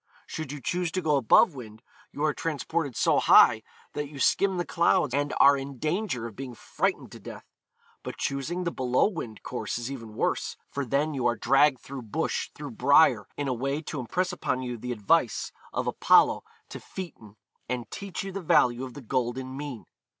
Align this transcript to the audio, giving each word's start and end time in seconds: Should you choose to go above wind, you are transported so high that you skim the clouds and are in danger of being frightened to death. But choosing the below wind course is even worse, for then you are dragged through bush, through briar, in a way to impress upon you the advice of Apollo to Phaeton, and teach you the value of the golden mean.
Should 0.25 0.51
you 0.51 0.59
choose 0.59 0.91
to 0.93 1.01
go 1.03 1.15
above 1.15 1.53
wind, 1.53 1.83
you 2.11 2.23
are 2.23 2.33
transported 2.33 2.95
so 2.95 3.19
high 3.19 3.61
that 3.93 4.09
you 4.09 4.17
skim 4.19 4.57
the 4.57 4.65
clouds 4.65 5.13
and 5.13 5.31
are 5.39 5.55
in 5.55 5.77
danger 5.77 6.25
of 6.25 6.35
being 6.35 6.55
frightened 6.55 7.11
to 7.11 7.19
death. 7.19 7.45
But 8.01 8.17
choosing 8.17 8.63
the 8.63 8.71
below 8.71 9.07
wind 9.07 9.43
course 9.43 9.77
is 9.77 9.91
even 9.91 10.15
worse, 10.15 10.57
for 10.71 10.85
then 10.85 11.13
you 11.13 11.27
are 11.27 11.35
dragged 11.35 11.81
through 11.81 12.01
bush, 12.01 12.49
through 12.55 12.71
briar, 12.71 13.27
in 13.37 13.47
a 13.47 13.53
way 13.53 13.79
to 13.83 13.99
impress 13.99 14.31
upon 14.31 14.63
you 14.63 14.75
the 14.75 14.91
advice 14.91 15.51
of 15.71 15.85
Apollo 15.85 16.43
to 16.69 16.79
Phaeton, 16.79 17.35
and 17.69 17.87
teach 17.91 18.23
you 18.23 18.31
the 18.31 18.41
value 18.41 18.83
of 18.83 18.95
the 18.95 19.01
golden 19.03 19.55
mean. 19.55 19.85